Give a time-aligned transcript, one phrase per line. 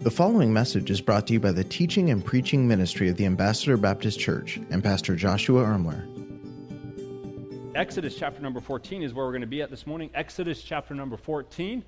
[0.00, 3.26] The following message is brought to you by the teaching and preaching ministry of the
[3.26, 6.06] Ambassador Baptist Church and Pastor Joshua Ermler.
[7.74, 10.08] Exodus chapter number 14 is where we're going to be at this morning.
[10.14, 11.84] Exodus chapter number 14.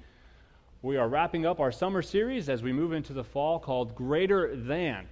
[0.83, 4.57] We are wrapping up our summer series as we move into the fall called Greater
[4.57, 5.07] Than.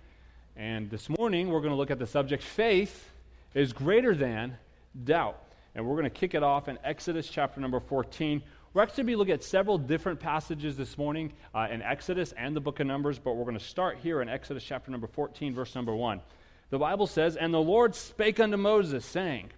[0.56, 3.12] And this morning we're going to look at the subject faith
[3.54, 4.58] is greater than
[5.04, 5.40] doubt.
[5.76, 8.42] And we're going to kick it off in Exodus chapter number 14.
[8.74, 12.34] We're actually going to be looking at several different passages this morning uh, in Exodus
[12.36, 15.06] and the book of Numbers, but we're going to start here in Exodus chapter number
[15.06, 16.20] 14, verse number 1.
[16.68, 19.52] The Bible says, And the Lord spake unto Moses, saying,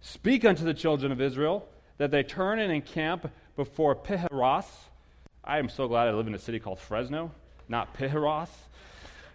[0.00, 4.70] Speak unto the children of Israel, that they turn and encamp before Piharoth.
[5.44, 7.30] I am so glad I live in a city called Fresno,
[7.68, 8.68] not Piharoth.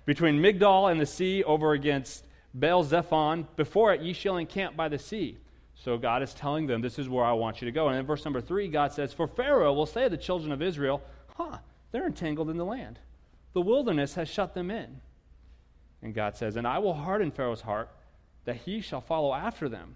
[0.05, 4.89] Between Migdol and the sea, over against Baal Zephon, before it ye shall encamp by
[4.89, 5.37] the sea.
[5.83, 7.87] So God is telling them, This is where I want you to go.
[7.87, 10.61] And in verse number three, God says, For Pharaoh will say to the children of
[10.61, 11.01] Israel,
[11.35, 11.59] Huh,
[11.91, 12.99] they're entangled in the land.
[13.53, 14.99] The wilderness has shut them in.
[16.01, 17.89] And God says, And I will harden Pharaoh's heart,
[18.43, 19.95] that he shall follow after them.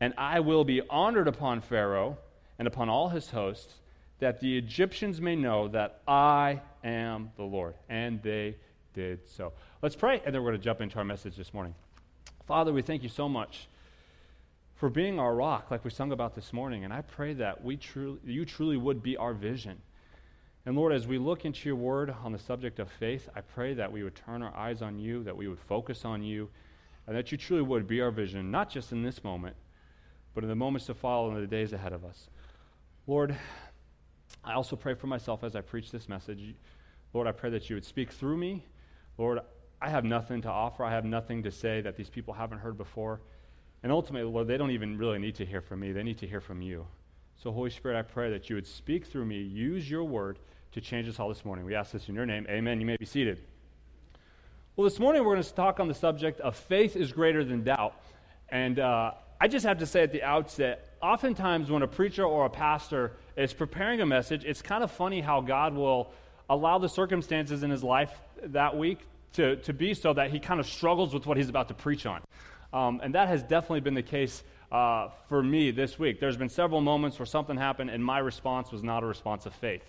[0.00, 2.16] And I will be honored upon Pharaoh
[2.58, 3.74] and upon all his hosts,
[4.18, 7.74] that the Egyptians may know that I am the Lord.
[7.88, 8.56] And they
[8.94, 9.52] did so.
[9.82, 11.74] Let's pray, and then we're going to jump into our message this morning.
[12.46, 13.68] Father, we thank you so much
[14.82, 16.82] for being our rock, like we sung about this morning.
[16.82, 19.78] And I pray that we truly, you truly would be our vision.
[20.66, 23.74] And Lord, as we look into your word on the subject of faith, I pray
[23.74, 26.50] that we would turn our eyes on you, that we would focus on you,
[27.06, 29.54] and that you truly would be our vision, not just in this moment,
[30.34, 32.28] but in the moments to follow and the days ahead of us.
[33.06, 33.36] Lord,
[34.42, 36.56] I also pray for myself as I preach this message.
[37.14, 38.66] Lord, I pray that you would speak through me.
[39.16, 39.38] Lord,
[39.80, 40.82] I have nothing to offer.
[40.82, 43.20] I have nothing to say that these people haven't heard before.
[43.82, 45.92] And ultimately, Lord, they don't even really need to hear from me.
[45.92, 46.86] They need to hear from you.
[47.42, 50.38] So, Holy Spirit, I pray that you would speak through me, use your word
[50.72, 51.64] to change us all this morning.
[51.64, 52.46] We ask this in your name.
[52.48, 52.80] Amen.
[52.80, 53.42] You may be seated.
[54.76, 57.64] Well, this morning we're going to talk on the subject of faith is greater than
[57.64, 57.94] doubt.
[58.48, 62.46] And uh, I just have to say at the outset, oftentimes when a preacher or
[62.46, 66.12] a pastor is preparing a message, it's kind of funny how God will
[66.48, 68.12] allow the circumstances in his life
[68.44, 69.00] that week
[69.34, 72.06] to, to be so that he kind of struggles with what he's about to preach
[72.06, 72.20] on.
[72.72, 76.18] Um, and that has definitely been the case uh, for me this week.
[76.18, 79.54] There's been several moments where something happened and my response was not a response of
[79.54, 79.88] faith.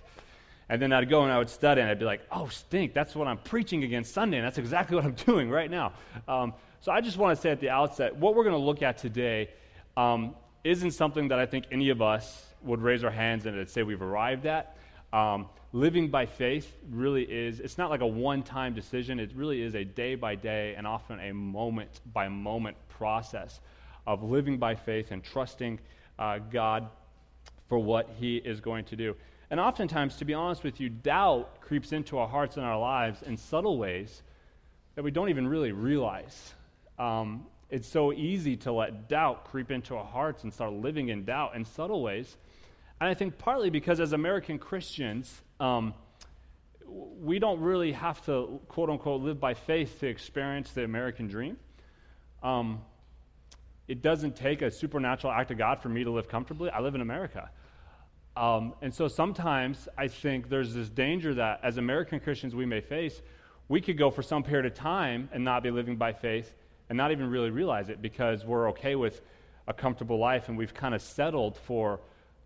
[0.69, 3.15] And then I'd go and I would study and I'd be like, oh, stink, that's
[3.15, 4.37] what I'm preaching against Sunday.
[4.37, 5.93] And that's exactly what I'm doing right now.
[6.27, 8.81] Um, so I just want to say at the outset what we're going to look
[8.81, 9.49] at today
[9.95, 13.83] um, isn't something that I think any of us would raise our hands and say
[13.83, 14.77] we've arrived at.
[15.13, 19.19] Um, living by faith really is, it's not like a one time decision.
[19.19, 23.59] It really is a day by day and often a moment by moment process
[24.07, 25.79] of living by faith and trusting
[26.17, 26.89] uh, God
[27.69, 29.15] for what He is going to do.
[29.51, 33.21] And oftentimes, to be honest with you, doubt creeps into our hearts and our lives
[33.21, 34.23] in subtle ways
[34.95, 36.53] that we don't even really realize.
[36.97, 41.23] Um, it's so easy to let doubt creep into our hearts and start living in
[41.23, 42.35] doubt in subtle ways
[42.99, 45.93] and I think partly because as American Christians, um,
[46.87, 51.57] we don't really have to, quote unquote, live by faith to experience the American dream.
[52.41, 52.81] Um,
[53.87, 56.69] it doesn't take a supernatural act of God for me to live comfortably.
[56.69, 57.49] I live in America.
[58.35, 62.81] Um, and so sometimes I think there's this danger that as American Christians we may
[62.81, 63.21] face,
[63.67, 66.53] we could go for some period of time and not be living by faith
[66.89, 69.21] and not even really realize it because we're okay with
[69.67, 71.99] a comfortable life and we've kind of settled for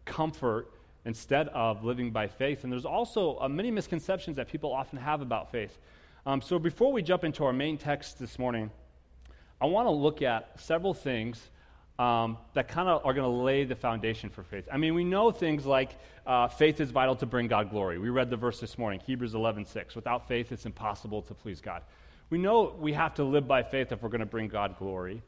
[0.08, 0.72] comfort
[1.06, 2.64] instead of living by faith.
[2.64, 5.78] And there's also uh, many misconceptions that people often have about faith.
[6.26, 8.72] Um, so before we jump into our main text this morning,
[9.62, 11.50] I want to look at several things
[12.00, 14.68] um, that kind of are going to lay the foundation for faith.
[14.72, 17.98] I mean, we know things like uh, faith is vital to bring God glory.
[17.98, 19.96] We read the verse this morning, Hebrews 11:6.
[19.96, 21.82] Without faith, it's impossible to please God.
[22.30, 25.24] We know we have to live by faith if we're going to bring God glory.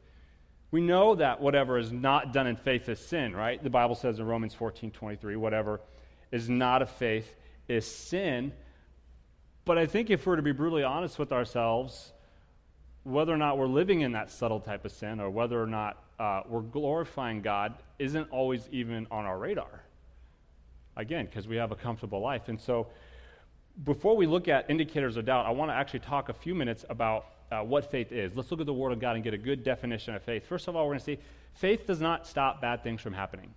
[0.70, 3.62] We know that whatever is not done in faith is sin, right?
[3.62, 5.80] The Bible says in Romans 14 23, whatever
[6.30, 7.34] is not of faith
[7.68, 8.52] is sin.
[9.64, 12.12] But I think if we're to be brutally honest with ourselves,
[13.02, 16.02] whether or not we're living in that subtle type of sin or whether or not
[16.18, 19.84] uh, we're glorifying God isn't always even on our radar.
[20.96, 22.48] Again, because we have a comfortable life.
[22.48, 22.88] And so,
[23.84, 26.84] before we look at indicators of doubt, I want to actually talk a few minutes
[26.90, 28.36] about uh, what faith is.
[28.36, 30.46] Let's look at the Word of God and get a good definition of faith.
[30.46, 31.18] First of all, we're going to see
[31.54, 33.52] faith does not stop bad things from happening.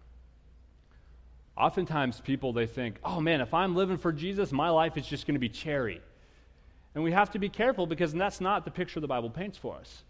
[1.55, 5.27] Oftentimes, people they think, "Oh man, if I'm living for Jesus, my life is just
[5.27, 6.01] going to be cherry."
[6.95, 9.75] And we have to be careful because that's not the picture the Bible paints for
[9.75, 10.03] us.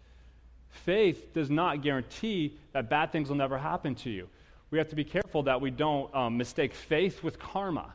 [0.70, 4.28] Faith does not guarantee that bad things will never happen to you.
[4.70, 7.92] We have to be careful that we don't um, mistake faith with karma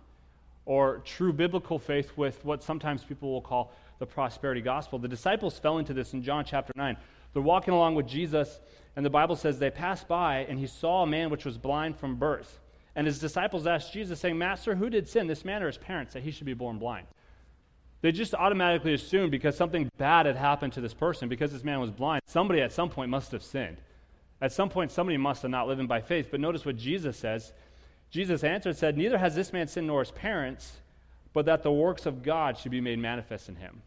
[0.66, 4.98] or true biblical faith with what sometimes people will call the prosperity gospel.
[4.98, 6.98] The disciples fell into this in John chapter 9.
[7.34, 8.60] They're walking along with Jesus,
[8.96, 11.98] and the Bible says they passed by, and he saw a man which was blind
[11.98, 12.60] from birth.
[12.96, 16.14] And his disciples asked Jesus, saying, Master, who did sin, this man or his parents,
[16.14, 17.06] that he should be born blind?
[18.02, 21.80] They just automatically assumed because something bad had happened to this person, because this man
[21.80, 23.78] was blind, somebody at some point must have sinned.
[24.42, 26.30] At some point, somebody must have not lived by faith.
[26.32, 27.52] But notice what Jesus says.
[28.10, 30.78] Jesus answered, said, Neither has this man sinned nor his parents,
[31.34, 33.82] but that the works of God should be made manifest in him.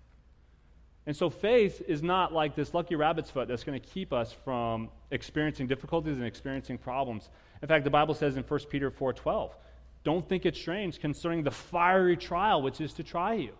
[1.06, 4.32] And so faith is not like this lucky rabbit's foot that's going to keep us
[4.32, 7.28] from experiencing difficulties and experiencing problems.
[7.60, 9.56] In fact, the Bible says in 1 Peter 4:12,
[10.04, 13.54] "Don't think it strange concerning the fiery trial which is to try you."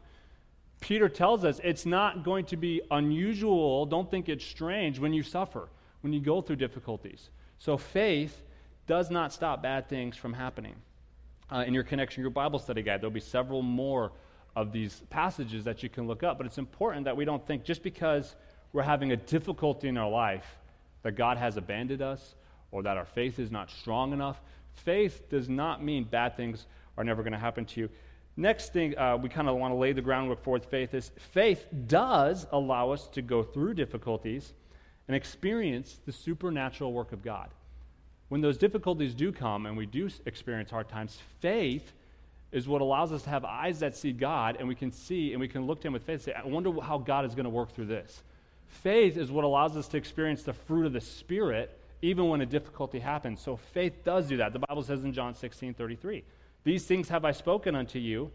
[0.80, 5.22] Peter tells us it's not going to be unusual, don't think it's strange when you
[5.22, 5.68] suffer,
[6.00, 7.30] when you go through difficulties.
[7.58, 8.42] So faith
[8.86, 10.74] does not stop bad things from happening.
[11.50, 14.12] Uh, in your connection group Bible study guide, there'll be several more
[14.54, 16.38] of these passages that you can look up.
[16.38, 18.34] But it's important that we don't think just because
[18.72, 20.58] we're having a difficulty in our life
[21.02, 22.34] that God has abandoned us
[22.70, 24.40] or that our faith is not strong enough.
[24.72, 26.66] Faith does not mean bad things
[26.96, 27.88] are never going to happen to you.
[28.36, 31.12] Next thing uh, we kind of want to lay the groundwork for with faith is
[31.18, 34.54] faith does allow us to go through difficulties
[35.06, 37.50] and experience the supernatural work of God.
[38.28, 41.92] When those difficulties do come and we do experience hard times, faith
[42.52, 45.40] is what allows us to have eyes that see God and we can see and
[45.40, 47.44] we can look to Him with faith and say, I wonder how God is going
[47.44, 48.22] to work through this.
[48.66, 52.46] Faith is what allows us to experience the fruit of the Spirit even when a
[52.46, 53.40] difficulty happens.
[53.40, 54.52] So faith does do that.
[54.52, 56.24] The Bible says in John 16 33,
[56.64, 58.30] These things have I spoken unto you,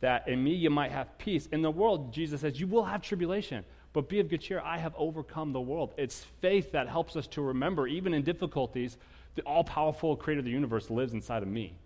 [0.00, 1.46] that in me you might have peace.
[1.52, 4.60] In the world, Jesus says, You will have tribulation, but be of good cheer.
[4.60, 5.92] I have overcome the world.
[5.96, 8.96] It's faith that helps us to remember, even in difficulties,
[9.34, 11.76] the all powerful creator of the universe lives inside of me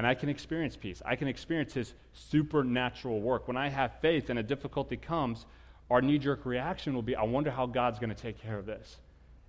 [0.00, 1.02] and I can experience peace.
[1.04, 3.46] I can experience His supernatural work.
[3.46, 5.44] When I have faith and a difficulty comes,
[5.90, 8.64] our knee jerk reaction will be, I wonder how God's going to take care of
[8.64, 8.96] this.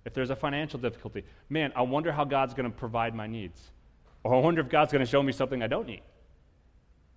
[0.04, 3.70] If there's a financial difficulty, man, I wonder how God's going to provide my needs.
[4.24, 6.02] Or I wonder if God's going to show me something I don't need.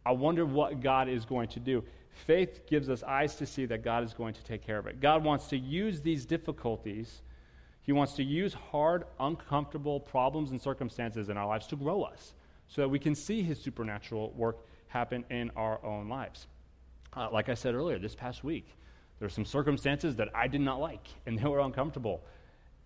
[0.06, 1.84] I wonder what God is going to do.
[2.28, 5.02] Faith gives us eyes to see that God is going to take care of it.
[5.02, 7.22] God wants to use these difficulties,
[7.82, 12.34] He wants to use hard, uncomfortable problems and circumstances in our lives to grow us
[12.68, 14.58] so that we can see his supernatural work
[14.88, 16.48] happen in our own lives.
[17.16, 18.66] Uh, like I said earlier, this past week,
[19.20, 22.22] there were some circumstances that I did not like, and they were uncomfortable.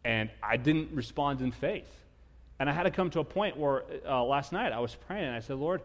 [0.05, 1.89] And I didn't respond in faith.
[2.59, 5.25] And I had to come to a point where uh, last night I was praying,
[5.25, 5.81] and I said, Lord,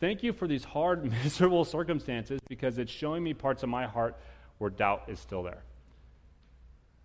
[0.00, 4.16] thank you for these hard, miserable circumstances because it's showing me parts of my heart
[4.58, 5.62] where doubt is still there.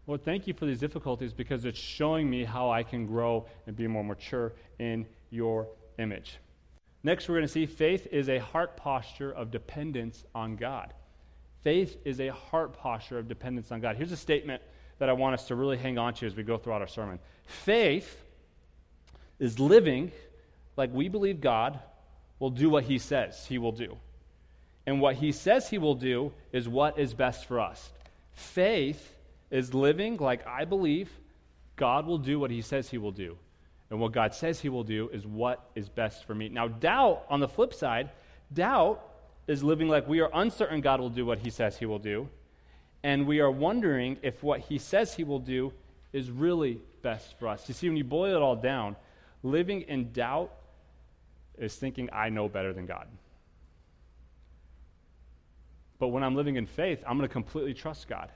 [0.07, 3.75] Lord, thank you for these difficulties because it's showing me how I can grow and
[3.75, 6.37] be more mature in your image.
[7.03, 10.93] Next, we're going to see faith is a heart posture of dependence on God.
[11.63, 13.95] Faith is a heart posture of dependence on God.
[13.95, 14.61] Here's a statement
[14.99, 17.19] that I want us to really hang on to as we go throughout our sermon.
[17.45, 18.23] Faith
[19.39, 20.11] is living
[20.77, 21.79] like we believe God
[22.39, 23.97] will do what he says he will do.
[24.85, 27.91] And what he says he will do is what is best for us.
[28.33, 29.15] Faith
[29.49, 31.09] is living like I believe
[31.75, 33.37] God will do what he says he will do.
[33.89, 36.49] And what God says He will do is what is best for me.
[36.49, 38.09] Now, doubt, on the flip side,
[38.51, 39.01] doubt
[39.47, 42.27] is living like we are uncertain God will do what He says He will do.
[43.03, 45.71] And we are wondering if what He says He will do
[46.13, 47.67] is really best for us.
[47.67, 48.95] You see, when you boil it all down,
[49.43, 50.51] living in doubt
[51.57, 53.07] is thinking, I know better than God.
[55.99, 58.29] But when I'm living in faith, I'm going to completely trust God.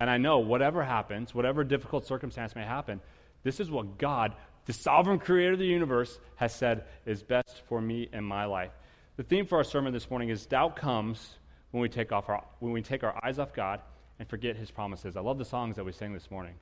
[0.00, 3.00] And I know whatever happens, whatever difficult circumstance may happen,
[3.42, 4.34] this is what God
[4.70, 8.70] the sovereign creator of the universe, has said is best for me and my life.
[9.16, 11.38] The theme for our sermon this morning is doubt comes
[11.72, 13.80] when we take, off our, when we take our eyes off God
[14.20, 15.16] and forget his promises.
[15.16, 16.54] I love the songs that we sang this morning,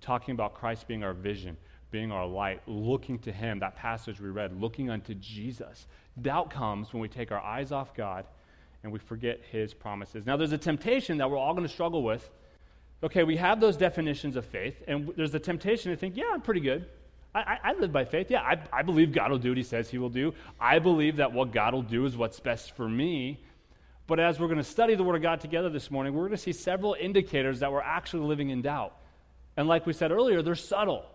[0.00, 1.58] talking about Christ being our vision,
[1.90, 3.58] being our light, looking to him.
[3.58, 5.86] That passage we read, looking unto Jesus.
[6.22, 8.24] Doubt comes when we take our eyes off God
[8.82, 10.24] and we forget his promises.
[10.24, 12.26] Now, there's a temptation that we're all going to struggle with.
[13.02, 16.40] Okay, we have those definitions of faith, and there's a temptation to think, yeah, I'm
[16.40, 16.86] pretty good.
[17.34, 18.30] I, I, live by faith.
[18.30, 20.34] Yeah, I, I believe God will do what He says He will do.
[20.60, 23.40] I believe that what God will do is what's best for me.
[24.06, 26.32] But as we're going to study the Word of God together this morning, we're going
[26.32, 28.94] to see several indicators that we're actually living in doubt.
[29.56, 31.06] And like we said earlier, they're subtle,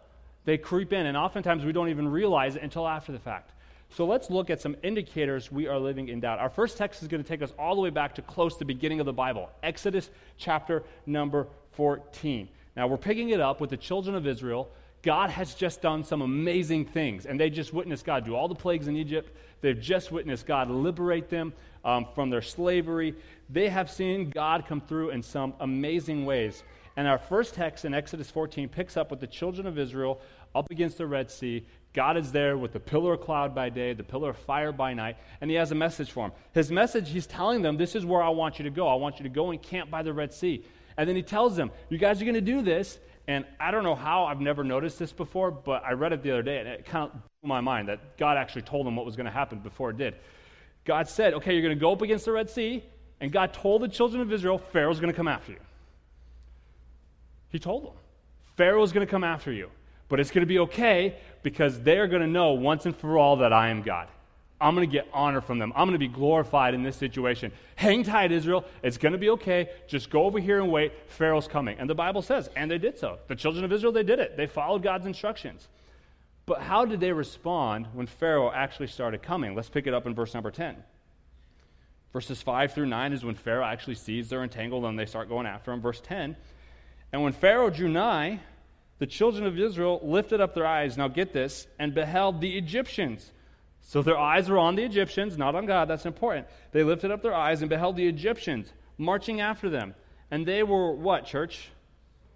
[0.46, 3.52] they creep in, and oftentimes we don't even realize it until after the fact.
[3.92, 6.40] So let's look at some indicators we are living in doubt.
[6.40, 8.60] Our first text is going to take us all the way back to close to
[8.60, 12.48] the beginning of the Bible, Exodus chapter number 14.
[12.76, 14.70] Now we're picking it up with the children of Israel
[15.02, 18.56] God has just done some amazing things, and they just witnessed God do all the
[18.56, 19.36] plagues in Egypt.
[19.62, 21.54] They've just witnessed God liberate them
[21.86, 23.16] um, from their slavery.
[23.50, 26.64] They have seen God come through in some amazing ways.
[26.98, 30.20] And our first text in Exodus 14 picks up with the children of Israel
[30.54, 31.66] up against the Red Sea.
[31.94, 34.94] God is there with the pillar of cloud by day, the pillar of fire by
[34.94, 36.38] night, and he has a message for them.
[36.54, 38.88] His message, he's telling them, This is where I want you to go.
[38.88, 40.64] I want you to go and camp by the Red Sea.
[40.98, 43.00] And then he tells them, You guys are going to do this.
[43.30, 46.32] And I don't know how, I've never noticed this before, but I read it the
[46.32, 49.06] other day, and it kind of blew my mind that God actually told them what
[49.06, 50.16] was going to happen before it did.
[50.84, 52.84] God said, Okay, you're going to go up against the Red Sea,
[53.22, 55.60] and God told the children of Israel, Pharaoh's going to come after you.
[57.50, 57.94] He told them,
[58.58, 59.70] Pharaoh's going to come after you.
[60.08, 63.36] But it's going to be okay because they're going to know once and for all
[63.38, 64.08] that I am God.
[64.62, 65.72] I'm going to get honor from them.
[65.76, 67.52] I'm going to be glorified in this situation.
[67.76, 68.66] Hang tight, Israel.
[68.84, 69.70] It's going to be okay.
[69.88, 70.92] Just go over here and wait.
[71.08, 71.78] Pharaoh's coming.
[71.80, 73.20] And the Bible says, and they did so.
[73.28, 74.36] The children of Israel, they did it.
[74.36, 75.68] They followed God's instructions.
[76.46, 79.56] But how did they respond when Pharaoh actually started coming?
[79.56, 80.76] Let's pick it up in verse number 10.
[82.12, 85.46] Verses 5 through 9 is when Pharaoh actually sees they're entangled and they start going
[85.46, 85.80] after him.
[85.80, 86.36] Verse 10
[87.14, 88.40] And when Pharaoh drew nigh,
[88.98, 93.32] the children of Israel lifted up their eyes, now get this, and beheld the Egyptians.
[93.82, 95.88] So their eyes were on the Egyptians, not on God.
[95.88, 96.48] That's important.
[96.72, 99.96] They lifted up their eyes and beheld the Egyptians marching after them.
[100.30, 101.70] And they were what, church?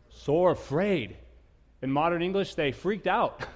[0.09, 1.15] Sore afraid.
[1.81, 3.45] In modern English, they freaked out.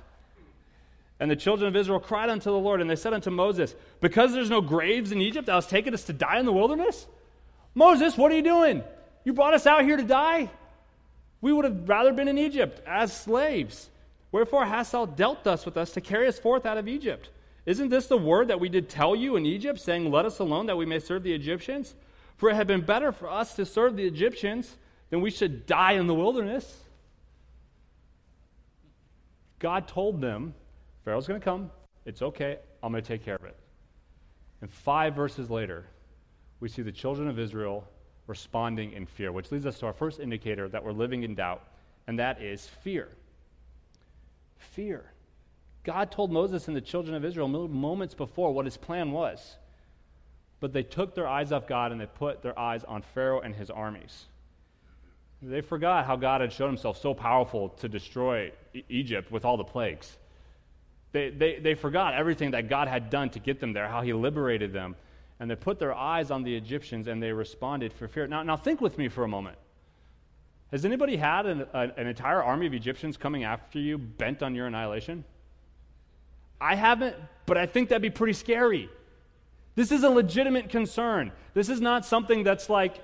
[1.20, 4.34] And the children of Israel cried unto the Lord, and they said unto Moses, Because
[4.34, 7.08] there's no graves in Egypt, thou hast taken us to die in the wilderness?
[7.74, 8.84] Moses, what are you doing?
[9.24, 10.50] You brought us out here to die?
[11.42, 13.90] We would have rather been in Egypt as slaves.
[14.32, 17.30] Wherefore hast thou dealt thus with us to carry us forth out of Egypt?
[17.68, 20.68] Isn't this the word that we did tell you in Egypt, saying, Let us alone
[20.68, 21.96] that we may serve the Egyptians?
[22.38, 24.78] For it had been better for us to serve the Egyptians
[25.10, 26.82] than we should die in the wilderness.
[29.60, 30.54] God told them,
[31.04, 31.70] Pharaoh's going to come.
[32.06, 32.58] It's okay.
[32.82, 33.58] I'm going to take care of it.
[34.62, 35.86] And five verses later,
[36.62, 37.86] we see the children of Israel
[38.28, 41.64] responding in fear, which leads us to our first indicator that we're living in doubt,
[42.08, 43.10] and that is fear.
[44.58, 45.12] Fear.
[45.88, 49.56] God told Moses and the children of Israel moments before what his plan was.
[50.60, 53.56] But they took their eyes off God and they put their eyes on Pharaoh and
[53.56, 54.26] his armies.
[55.42, 59.56] They forgot how God had shown himself so powerful to destroy e- Egypt with all
[59.56, 60.18] the plagues.
[61.14, 64.12] They, they, they forgot everything that God had done to get them there, how he
[64.12, 64.98] liberated them,
[65.40, 68.28] and they put their eyes on the Egyptians and they responded for fear.
[68.28, 69.58] Now, now think with me for a moment.
[70.70, 74.54] Has anybody had an, a, an entire army of Egyptians coming after you bent on
[74.54, 75.24] your annihilation?
[76.60, 78.90] I haven't, but I think that'd be pretty scary.
[79.76, 81.32] This is a legitimate concern.
[81.54, 82.96] This is not something that's like,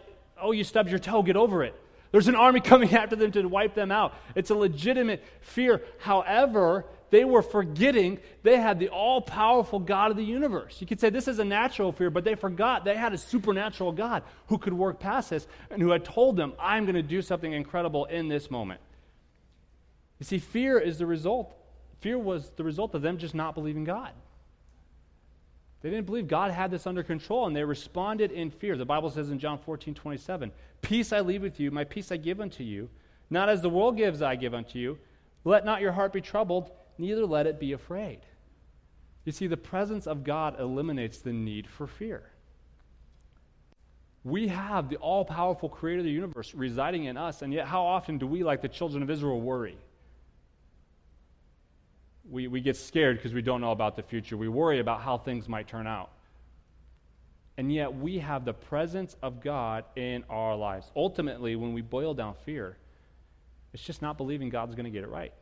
[0.42, 1.80] oh, you stubbed your toe, get over it.
[2.12, 4.14] There's an army coming after them to wipe them out.
[4.36, 5.82] It's a legitimate fear.
[6.00, 10.78] However, they were forgetting they had the all powerful God of the universe.
[10.80, 13.92] You could say this is a natural fear, but they forgot they had a supernatural
[13.92, 17.22] God who could work past this and who had told them, I'm going to do
[17.22, 18.82] something incredible in this moment.
[20.20, 21.54] You see, fear is the result.
[22.04, 24.12] Fear was the result of them just not believing God.
[25.82, 28.76] They didn't believe God had this under control, and they responded in fear.
[28.76, 32.18] The Bible says in John 14, 27, Peace I leave with you, my peace I
[32.18, 32.90] give unto you.
[33.30, 34.98] Not as the world gives, I give unto you.
[35.46, 38.20] Let not your heart be troubled, neither let it be afraid.
[39.24, 42.24] You see, the presence of God eliminates the need for fear.
[44.26, 47.84] We have the all powerful creator of the universe residing in us, and yet how
[47.84, 49.78] often do we, like the children of Israel, worry?
[52.30, 54.38] We, we get scared because we don't know about the future.
[54.38, 56.10] We worry about how things might turn out.
[57.58, 60.89] And yet we have the presence of God in our lives.
[60.96, 62.77] Ultimately, when we boil down fear,
[63.74, 65.34] it's just not believing God's going to get it right.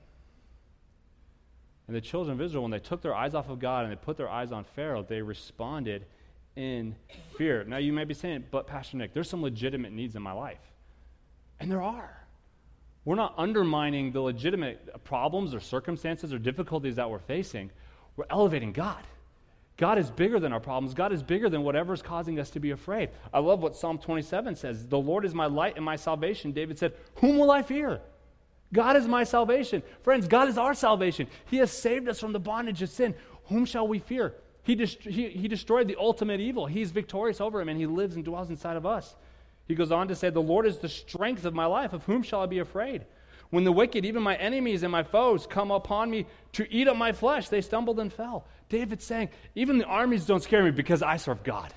[1.87, 3.97] And the children of Israel, when they took their eyes off of God and they
[3.97, 6.05] put their eyes on Pharaoh, they responded
[6.55, 6.95] in
[7.37, 7.63] fear.
[7.63, 10.61] Now, you may be saying, but Pastor Nick, there's some legitimate needs in my life.
[11.59, 12.20] And there are.
[13.03, 17.71] We're not undermining the legitimate problems or circumstances or difficulties that we're facing.
[18.15, 19.03] We're elevating God.
[19.77, 20.93] God is bigger than our problems.
[20.93, 23.09] God is bigger than whatever is causing us to be afraid.
[23.33, 26.51] I love what Psalm 27 says The Lord is my light and my salvation.
[26.51, 27.99] David said, Whom will I fear?
[28.73, 29.81] God is my salvation.
[30.03, 31.27] Friends, God is our salvation.
[31.49, 33.15] He has saved us from the bondage of sin.
[33.45, 34.35] Whom shall we fear?
[34.63, 36.67] He, dest- he, he destroyed the ultimate evil.
[36.67, 39.15] He's victorious over him, and he lives and dwells inside of us.
[39.71, 41.93] He goes on to say, The Lord is the strength of my life.
[41.93, 43.05] Of whom shall I be afraid?
[43.51, 46.97] When the wicked, even my enemies and my foes, come upon me to eat up
[46.97, 48.45] my flesh, they stumbled and fell.
[48.67, 51.73] David's saying, Even the armies don't scare me because I serve God.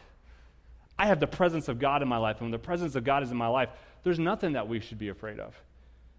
[0.98, 2.38] I have the presence of God in my life.
[2.38, 3.68] And when the presence of God is in my life,
[4.02, 5.54] there's nothing that we should be afraid of.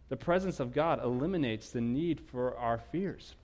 [0.08, 3.36] The presence of God eliminates the need for our fears.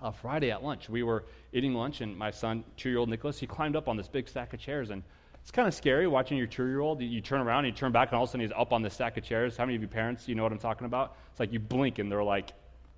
[0.00, 3.38] Uh, Friday at lunch, we were eating lunch, and my son, two year old Nicholas,
[3.38, 4.90] he climbed up on this big stack of chairs.
[4.90, 5.04] And
[5.42, 7.00] it's kind of scary watching your two year old.
[7.00, 8.82] You, turn around, and you turn back, and all of a sudden he's up on
[8.82, 9.56] the stack of chairs.
[9.56, 11.16] How many of you parents, you know what I'm talking about?
[11.30, 12.52] It's like you blink, and they're like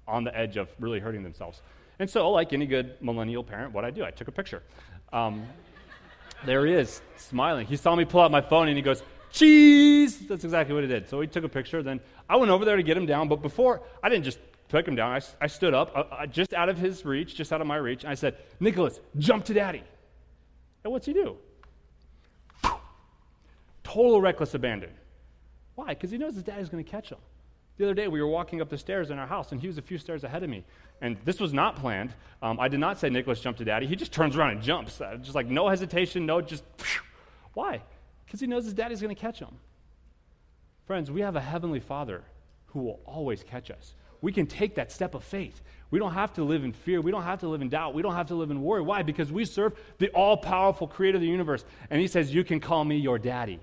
[0.07, 1.63] on the edge of really hurting themselves.
[1.99, 4.63] And so, like any good millennial parent, what I do, I took a picture.
[5.13, 5.47] Um,
[6.45, 7.67] there he is, smiling.
[7.67, 9.03] He saw me pull out my phone and he goes,
[9.35, 10.19] Cheese!
[10.29, 11.09] That's exactly what he did.
[11.09, 11.83] So he took a picture.
[11.83, 13.29] Then I went over there to get him down.
[13.29, 15.11] But before, I didn't just pick him down.
[15.11, 17.77] I, I stood up, uh, uh, just out of his reach, just out of my
[17.77, 18.05] reach.
[18.05, 19.83] And I said, Nicholas, jump to daddy.
[20.85, 21.37] And what's he do?
[23.95, 24.91] Total reckless abandon.
[25.77, 25.89] Why?
[25.89, 27.19] Because he knows his daddy's going to catch him.
[27.77, 29.79] The other day, we were walking up the stairs in our house, and he was
[29.79, 30.65] a few stairs ahead of me.
[31.01, 32.13] And this was not planned.
[32.43, 33.87] Um, I did not say Nicholas jump to daddy.
[33.87, 35.01] He just turns around and jumps.
[35.01, 36.65] Uh, just like no hesitation, no, just.
[36.79, 37.03] Phew.
[37.55, 37.83] Why?
[38.27, 39.57] Because he knows his daddy's going to catch him.
[40.87, 42.25] Friends, we have a heavenly father
[42.67, 43.95] who will always catch us.
[44.21, 45.61] We can take that step of faith.
[45.93, 47.01] We don't have to live in fear.
[47.01, 47.95] We don't have to live in doubt.
[47.95, 48.83] We don't have to live in worry.
[48.83, 49.05] Why?
[49.05, 51.65] Because we serve the all powerful creator of the universe.
[51.91, 53.61] And he says, You can call me your daddy.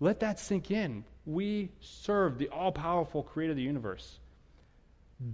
[0.00, 4.18] Let that sink in we serve the all powerful creator of the universe.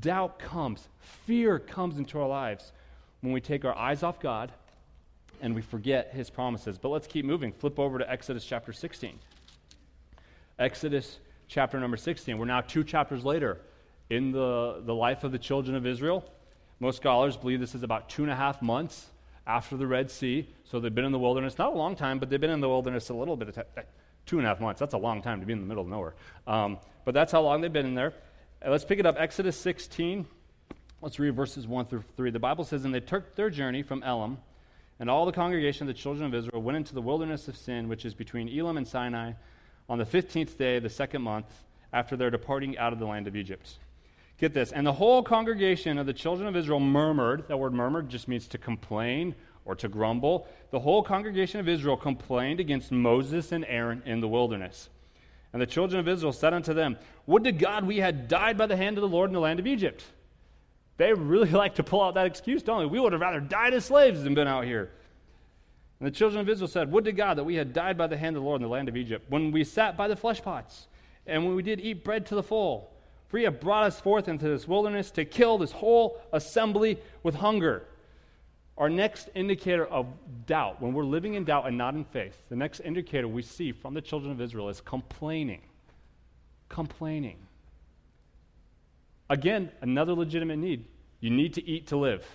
[0.00, 2.72] Doubt comes, fear comes into our lives
[3.20, 4.50] when we take our eyes off God
[5.40, 6.78] and we forget his promises.
[6.78, 7.52] But let's keep moving.
[7.52, 9.18] Flip over to Exodus chapter 16.
[10.58, 12.36] Exodus chapter number 16.
[12.38, 13.60] We're now two chapters later
[14.10, 16.24] in the, the life of the children of Israel.
[16.80, 19.10] Most scholars believe this is about two and a half months
[19.46, 20.48] after the Red Sea.
[20.64, 22.68] So they've been in the wilderness, not a long time, but they've been in the
[22.68, 23.84] wilderness a little bit of time
[24.26, 24.80] two and a half months.
[24.80, 26.14] That's a long time to be in the middle of nowhere.
[26.46, 28.14] Um, but that's how long they've been in there.
[28.64, 29.16] Uh, let's pick it up.
[29.18, 30.26] Exodus 16.
[31.02, 32.30] Let's read verses 1 through 3.
[32.30, 34.38] The Bible says, And they took their journey from Elim,
[34.98, 37.88] and all the congregation of the children of Israel went into the wilderness of Sin,
[37.88, 39.32] which is between Elim and Sinai,
[39.88, 41.46] on the 15th day of the second month
[41.92, 43.78] after their departing out of the land of Egypt.
[44.38, 44.72] Get this.
[44.72, 47.48] And the whole congregation of the children of Israel murmured.
[47.48, 51.96] That word murmured just means to complain or to grumble, the whole congregation of Israel
[51.96, 54.90] complained against Moses and Aaron in the wilderness.
[55.52, 58.66] And the children of Israel said unto them, Would to God we had died by
[58.66, 60.04] the hand of the Lord in the land of Egypt.
[60.96, 62.86] They really like to pull out that excuse, don't they?
[62.86, 64.90] We would have rather died as slaves than been out here.
[66.00, 68.16] And the children of Israel said, Would to God that we had died by the
[68.16, 70.42] hand of the Lord in the land of Egypt, when we sat by the flesh
[70.42, 70.88] pots,
[71.26, 72.90] and when we did eat bread to the full.
[73.28, 77.36] For he hath brought us forth into this wilderness to kill this whole assembly with
[77.36, 77.84] hunger.
[78.76, 80.06] Our next indicator of
[80.46, 83.72] doubt, when we're living in doubt and not in faith, the next indicator we see
[83.72, 85.62] from the children of Israel is complaining.
[86.68, 87.36] Complaining.
[89.30, 90.86] Again, another legitimate need.
[91.20, 92.26] You need to eat to live.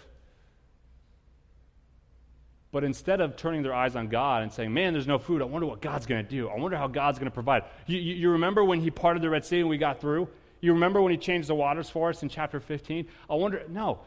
[2.71, 5.45] But instead of turning their eyes on God and saying, man, there's no food, I
[5.45, 6.49] wonder what God's going to do.
[6.49, 7.63] I wonder how God's going to provide.
[7.87, 10.27] You, you, you, remember when He parted the Red Sea and we got through?
[10.61, 13.07] You remember when He changed the waters for us in chapter 15?
[13.29, 13.99] I wonder, no.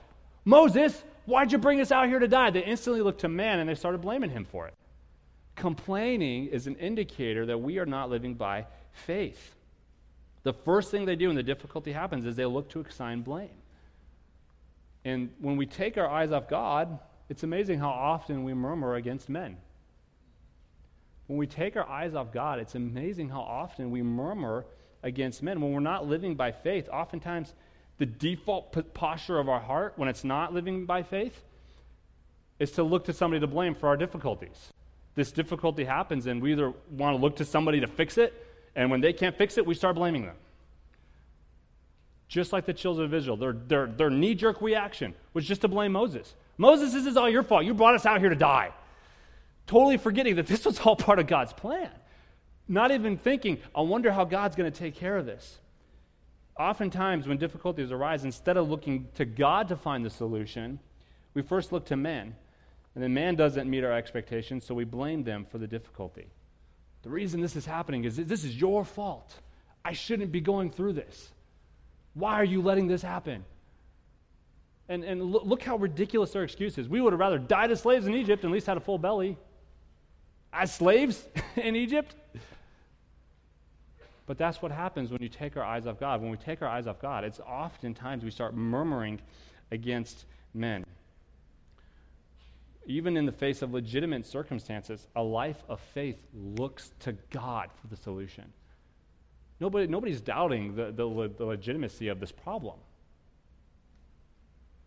[0.45, 2.51] Moses, Why'd you bring us out here to die?
[2.51, 4.75] They instantly looked to man and they started blaming him for it.
[5.55, 9.55] Complaining is an indicator that we are not living by faith.
[10.43, 13.51] The first thing they do when the difficulty happens is they look to assign blame.
[15.05, 19.29] And when we take our eyes off God, it's amazing how often we murmur against
[19.29, 19.57] men.
[21.27, 24.67] When we take our eyes off God, it's amazing how often we murmur
[25.03, 25.61] against men.
[25.61, 27.55] When we're not living by faith, oftentimes
[28.03, 31.45] the default posture of our heart when it's not living by faith
[32.59, 34.73] is to look to somebody to blame for our difficulties.
[35.15, 38.35] This difficulty happens, and we either want to look to somebody to fix it,
[38.75, 40.35] and when they can't fix it, we start blaming them.
[42.27, 45.69] Just like the children of Israel, their, their, their knee jerk reaction was just to
[45.69, 46.35] blame Moses.
[46.59, 47.65] Moses, this is all your fault.
[47.65, 48.73] You brought us out here to die.
[49.69, 51.93] Totally forgetting that this was all part of God's plan.
[52.67, 55.61] Not even thinking, I wonder how God's going to take care of this.
[56.59, 60.79] Oftentimes, when difficulties arise, instead of looking to God to find the solution,
[61.35, 62.35] we first look to men.
[62.95, 66.27] And then man doesn't meet our expectations, so we blame them for the difficulty.
[67.03, 69.35] The reason this is happening is this is your fault.
[69.85, 71.31] I shouldn't be going through this.
[72.15, 73.45] Why are you letting this happen?
[74.89, 76.89] And, and look, look how ridiculous their excuse is.
[76.89, 78.99] We would have rather died as slaves in Egypt and at least had a full
[78.99, 79.39] belly.
[80.53, 82.15] As slaves in Egypt?
[84.33, 86.23] But that's what happens when you take our eyes off God.
[86.23, 89.21] When we take our eyes off God, it's oftentimes we start murmuring
[89.71, 90.87] against men.
[92.87, 97.89] Even in the face of legitimate circumstances, a life of faith looks to God for
[97.89, 98.51] the solution.
[99.61, 102.79] Nobody, nobody's doubting the, the, the legitimacy of this problem.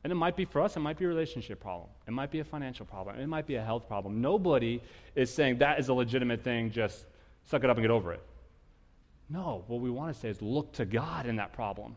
[0.04, 1.90] And it might be for us, it might be a relationship problem.
[2.08, 3.20] It might be a financial problem.
[3.20, 4.22] It might be a health problem.
[4.22, 4.82] Nobody
[5.14, 7.06] is saying that is a legitimate thing, just
[7.44, 8.24] suck it up and get over it.
[9.30, 11.96] No, what we want to say is look to God in that problem.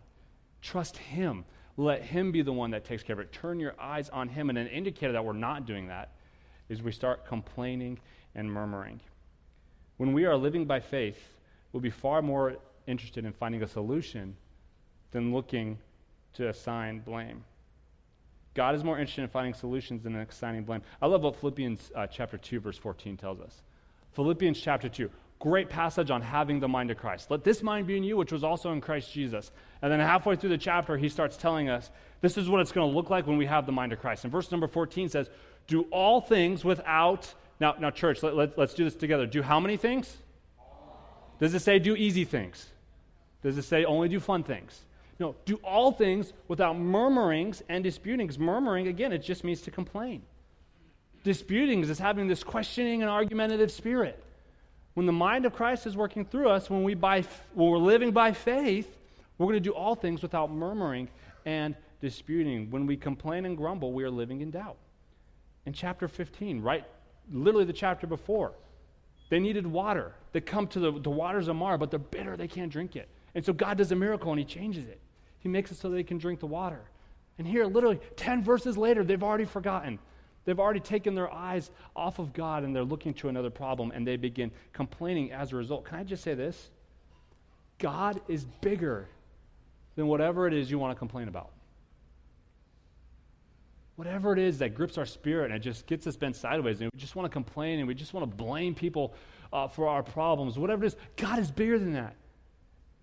[0.63, 1.45] Trust Him.
[1.77, 3.33] Let Him be the one that takes care of it.
[3.33, 4.49] Turn your eyes on Him.
[4.49, 6.13] And an indicator that we're not doing that
[6.69, 7.99] is we start complaining
[8.35, 9.01] and murmuring.
[9.99, 11.19] When we are living by faith,
[11.73, 14.37] we'll be far more interested in finding a solution
[15.11, 15.79] than looking
[16.35, 17.45] to assign blame.
[18.55, 20.83] God is more interested in finding solutions than in assigning blame.
[21.01, 23.63] I love what Philippians uh, chapter 2, verse 14 tells us.
[24.15, 27.31] Philippians chapter 2, great passage on having the mind of Christ.
[27.31, 29.51] Let this mind be in you, which was also in Christ Jesus.
[29.83, 32.91] And then halfway through the chapter, he starts telling us this is what it's going
[32.91, 34.25] to look like when we have the mind of Christ.
[34.25, 35.31] And verse number 14 says,
[35.67, 37.33] Do all things without.
[37.61, 39.27] Now, now church, let, let, let's do this together.
[39.27, 40.17] Do how many things?
[41.39, 42.67] Does it say do easy things?
[43.43, 44.83] Does it say only do fun things?
[45.21, 48.39] No, do all things without murmurings and disputings.
[48.39, 50.23] Murmuring, again, it just means to complain.
[51.25, 54.23] Disputings is having this questioning and argumentative spirit.
[54.99, 57.23] When the mind of Christ is working through us, when, we by,
[57.55, 58.99] when we're living by faith,
[59.39, 61.09] we're going to do all things without murmuring
[61.47, 62.69] and disputing.
[62.73, 64.77] When we complain and grumble, we are living in doubt.
[65.67, 66.85] In chapter 15, right,
[67.31, 68.55] literally the chapter before,
[69.29, 70.15] they needed water.
[70.33, 73.09] They come to the, the waters of Marah, but they're bitter, they can't drink it.
[73.37, 74.99] And so God does a miracle and He changes it.
[75.39, 76.81] He makes it so they can drink the water.
[77.39, 80.01] And here, literally 10 verses later, they've already forgotten.
[80.45, 84.07] They've already taken their eyes off of God and they're looking to another problem and
[84.07, 85.85] they begin complaining as a result.
[85.85, 86.71] Can I just say this?
[87.79, 89.09] God is bigger
[89.97, 91.51] than whatever it is you want to complain about.
[93.97, 96.91] Whatever it is that grips our spirit and it just gets us bent sideways and
[96.95, 99.15] we just want to complain and we just want to blame people
[99.53, 102.15] uh, for our problems, whatever it is, God is bigger than that.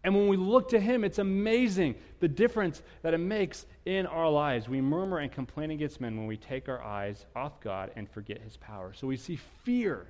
[0.06, 4.30] And when we look to Him, it's amazing the difference that it makes in our
[4.30, 4.70] lives.
[4.70, 8.40] We murmur and complain against men when we take our eyes off God and forget
[8.40, 8.94] His power.
[8.94, 10.06] So we see fear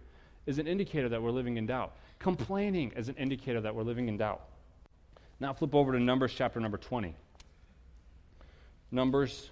[0.48, 4.10] is an indicator that we're living in doubt, complaining is an indicator that we're living
[4.10, 4.42] in doubt.
[5.40, 7.16] Now flip over to Numbers chapter number 20.
[8.92, 9.50] Numbers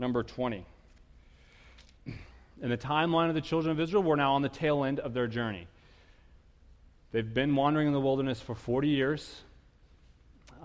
[0.00, 0.66] number 20.
[2.06, 5.14] In the timeline of the children of Israel, we're now on the tail end of
[5.14, 5.68] their journey.
[7.12, 9.42] They've been wandering in the wilderness for 40 years.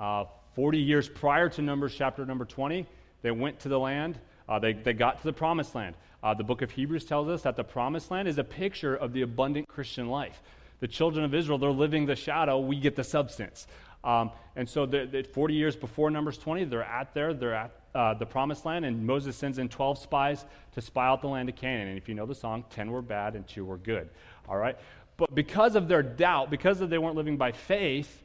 [0.01, 2.87] Uh, 40 years prior to Numbers chapter number 20,
[3.21, 4.19] they went to the land.
[4.49, 5.95] Uh, they, they got to the promised land.
[6.23, 9.13] Uh, the book of Hebrews tells us that the promised land is a picture of
[9.13, 10.41] the abundant Christian life.
[10.79, 13.67] The children of Israel, they're living the shadow, we get the substance.
[14.03, 17.71] Um, and so, the, the 40 years before Numbers 20, they're at there, they're at
[17.93, 21.47] uh, the promised land, and Moses sends in 12 spies to spy out the land
[21.49, 21.89] of Canaan.
[21.89, 24.09] And if you know the song, 10 were bad and 2 were good.
[24.49, 24.75] All right?
[25.17, 28.23] But because of their doubt, because of they weren't living by faith,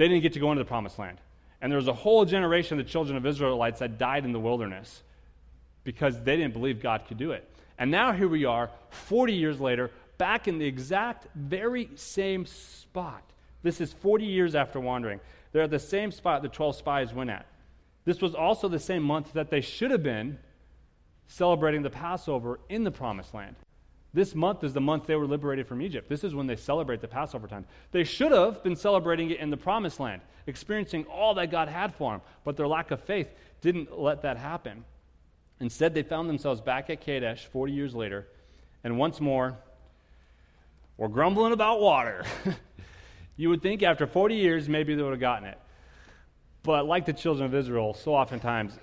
[0.00, 1.18] they didn't get to go into the promised land.
[1.60, 4.40] And there was a whole generation of the children of Israelites that died in the
[4.40, 5.02] wilderness
[5.84, 7.46] because they didn't believe God could do it.
[7.76, 13.22] And now here we are, 40 years later, back in the exact very same spot.
[13.62, 15.20] This is 40 years after wandering.
[15.52, 17.44] They're at the same spot the 12 spies went at.
[18.06, 20.38] This was also the same month that they should have been
[21.26, 23.54] celebrating the Passover in the promised land.
[24.12, 26.08] This month is the month they were liberated from Egypt.
[26.08, 27.64] This is when they celebrate the Passover time.
[27.92, 31.94] They should have been celebrating it in the promised land, experiencing all that God had
[31.94, 33.28] for them, but their lack of faith
[33.60, 34.84] didn't let that happen.
[35.60, 38.26] Instead, they found themselves back at Kadesh 40 years later,
[38.82, 39.56] and once more,
[40.96, 42.24] we're grumbling about water.
[43.36, 45.58] you would think after 40 years, maybe they would have gotten it.
[46.62, 48.76] But like the children of Israel, so oftentimes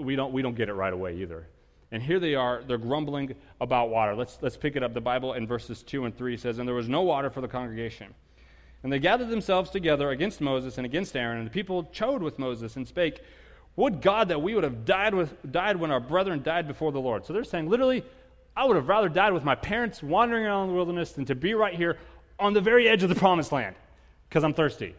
[0.00, 1.46] we don't, we don't get it right away either.
[1.92, 4.14] And here they are, they're grumbling about water.
[4.14, 4.94] Let's, let's pick it up.
[4.94, 7.48] The Bible in verses 2 and 3 says, And there was no water for the
[7.48, 8.14] congregation.
[8.82, 12.38] And they gathered themselves together against Moses and against Aaron, and the people chode with
[12.38, 13.22] Moses and spake,
[13.76, 17.00] Would God that we would have died, with, died when our brethren died before the
[17.00, 17.26] Lord.
[17.26, 18.04] So they're saying, literally,
[18.56, 21.54] I would have rather died with my parents wandering around the wilderness than to be
[21.54, 21.98] right here
[22.38, 23.76] on the very edge of the promised land
[24.28, 24.94] because I'm thirsty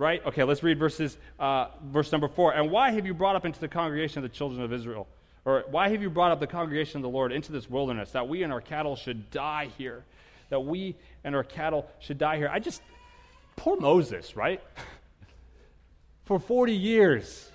[0.00, 0.24] right?
[0.24, 2.54] Okay, let's read verses, uh, verse number four.
[2.54, 5.06] And why have you brought up into the congregation of the children of Israel?
[5.44, 8.26] Or why have you brought up the congregation of the Lord into this wilderness, that
[8.26, 10.02] we and our cattle should die here?
[10.48, 12.48] That we and our cattle should die here.
[12.50, 12.80] I just,
[13.56, 14.62] poor Moses, right?
[16.24, 17.50] For 40 years,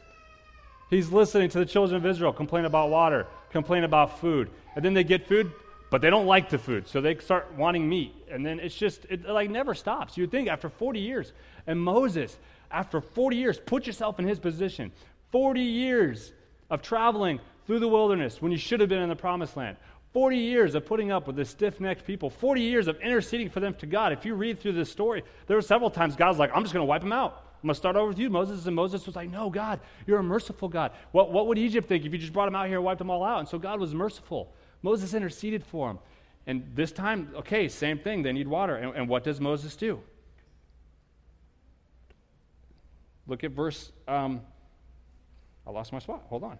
[0.92, 4.52] he's listening to the children of Israel complain about water, complain about food.
[4.76, 5.52] And then they get food,
[5.90, 8.14] but they don't like the food, so they start wanting meat.
[8.30, 10.18] And then it's just, it like never stops.
[10.18, 11.32] You'd think after 40 years,
[11.68, 12.38] and Moses,
[12.72, 14.92] after 40 years, put yourself in his position.
[15.32, 16.34] 40 years
[16.70, 19.78] of traveling through the wilderness when you should have been in the promised land.
[20.14, 23.60] 40 years of putting up with the stiff necked people, 40 years of interceding for
[23.60, 24.14] them to God.
[24.14, 26.86] If you read through this story, there were several times God's like, I'm just going
[26.86, 27.46] to wipe them out.
[27.62, 28.66] I'm going to start over with you, Moses.
[28.66, 30.92] And Moses was like, No, God, you're a merciful God.
[31.12, 33.10] What, what would Egypt think if you just brought them out here and wiped them
[33.10, 33.40] all out?
[33.40, 34.54] And so God was merciful.
[34.84, 36.00] Moses interceded for him.
[36.48, 38.22] And this time, okay, same thing.
[38.22, 38.76] They need water.
[38.76, 40.00] And, and what does Moses do?
[43.28, 43.92] Look at verse.
[44.08, 44.42] Um,
[45.66, 46.24] I lost my spot.
[46.30, 46.58] Hold on.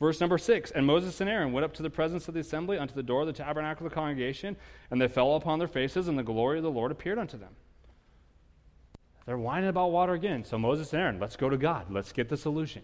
[0.00, 2.78] Verse number six And Moses and Aaron went up to the presence of the assembly
[2.78, 4.56] unto the door of the tabernacle of the congregation,
[4.90, 7.54] and they fell upon their faces, and the glory of the Lord appeared unto them.
[9.26, 10.44] They're whining about water again.
[10.44, 11.86] So Moses and Aaron, let's go to God.
[11.90, 12.82] Let's get the solution.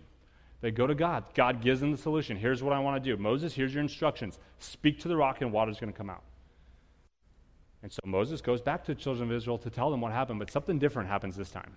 [0.61, 1.25] They go to God.
[1.35, 2.37] God gives them the solution.
[2.37, 3.21] Here's what I want to do.
[3.21, 4.39] Moses, here's your instructions.
[4.61, 6.23] Speak to the rock, and water's going to come out.
[7.83, 10.39] And so Moses goes back to the children of Israel to tell them what happened,
[10.39, 11.77] but something different happens this time.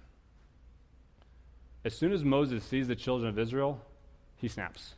[1.84, 3.80] As soon as Moses sees the children of Israel,
[4.36, 4.94] he snaps.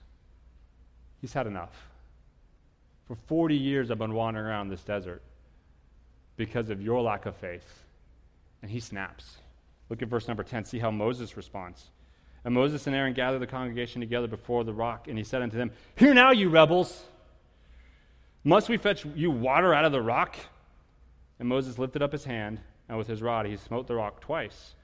[1.21, 1.87] He's had enough.
[3.07, 5.21] For 40 years, I've been wandering around this desert
[6.35, 7.83] because of your lack of faith.
[8.61, 9.37] And he snaps.
[9.89, 10.65] Look at verse number 10.
[10.65, 11.91] See how Moses responds.
[12.45, 15.57] And Moses and Aaron gathered the congregation together before the rock, and he said unto
[15.57, 17.03] them, Hear now, you rebels!
[18.43, 20.35] Must we fetch you water out of the rock?
[21.39, 24.75] And Moses lifted up his hand, and with his rod he smote the rock twice.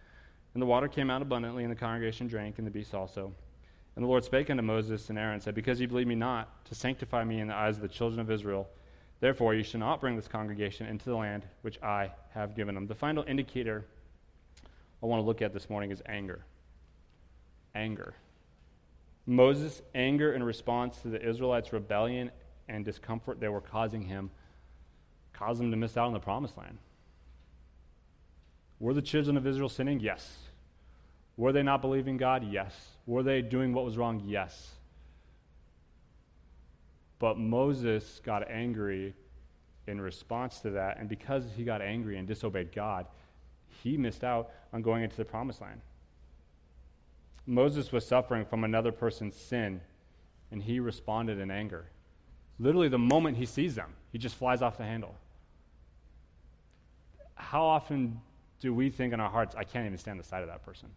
[0.54, 3.32] And the water came out abundantly, and the congregation drank, and the beasts also.
[3.96, 6.66] And the Lord spake unto Moses and Aaron, and said, Because ye believe me not,
[6.66, 8.68] to sanctify me in the eyes of the children of Israel,
[9.20, 12.88] therefore ye shall not bring this congregation into the land which I have given them.
[12.88, 13.86] The final indicator
[15.02, 16.44] I want to look at this morning is anger.
[17.76, 18.16] Anger.
[19.26, 22.32] Moses' anger in response to the Israelites' rebellion
[22.68, 24.32] and discomfort they were causing him
[25.34, 26.78] caused them to miss out on the promised land.
[28.80, 30.00] Were the children of Israel sinning?
[30.00, 30.38] Yes.
[31.38, 32.46] Were they not believing God?
[32.50, 32.74] Yes.
[33.06, 34.24] Were they doing what was wrong?
[34.26, 34.72] Yes.
[37.18, 39.14] But Moses got angry
[39.88, 43.08] in response to that, and because he got angry and disobeyed God,
[43.84, 45.82] he missed out on going into the promised land.
[47.46, 49.82] Moses was suffering from another person's sin,
[50.52, 51.88] and he responded in anger.
[52.60, 55.16] Literally, the moment he sees them, he just flies off the handle.
[57.36, 58.22] How often
[58.60, 60.90] do we think in our hearts, I can't even stand the sight of that person?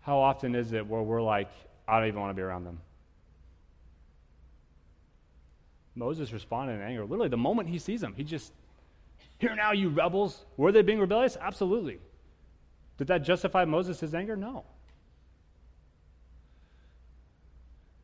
[0.00, 1.50] How often is it where we're like,
[1.86, 2.80] I don't even want to be around them?
[5.94, 7.02] Moses responded in anger.
[7.02, 8.52] Literally, the moment he sees them, he just,
[9.38, 10.44] here now, you rebels.
[10.56, 11.36] Were they being rebellious?
[11.40, 11.98] Absolutely.
[12.96, 14.36] Did that justify Moses' anger?
[14.36, 14.64] No.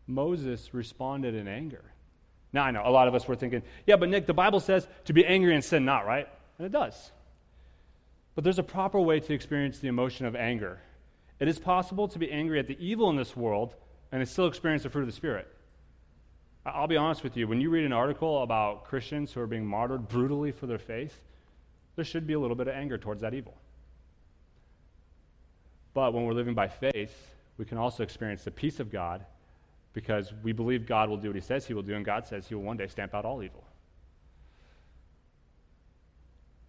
[0.06, 1.84] Moses responded in anger.
[2.52, 4.86] Now, I know a lot of us were thinking, yeah, but Nick, the Bible says
[5.06, 6.28] to be angry and sin not, right?
[6.58, 7.10] And it does.
[8.34, 10.80] But there's a proper way to experience the emotion of anger.
[11.38, 13.74] It is possible to be angry at the evil in this world
[14.12, 15.48] and still experience the fruit of the Spirit.
[16.64, 19.66] I'll be honest with you, when you read an article about Christians who are being
[19.66, 21.20] martyred brutally for their faith,
[21.94, 23.56] there should be a little bit of anger towards that evil.
[25.94, 27.14] But when we're living by faith,
[27.56, 29.24] we can also experience the peace of God
[29.96, 32.46] because we believe God will do what he says he will do, and God says
[32.46, 33.64] he will one day stamp out all evil.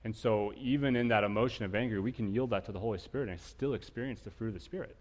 [0.05, 2.99] And so, even in that emotion of anger, we can yield that to the Holy
[2.99, 4.95] Spirit and still experience the fruit of the Spirit.